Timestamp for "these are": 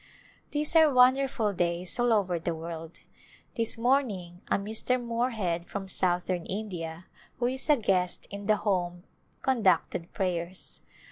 0.49-0.91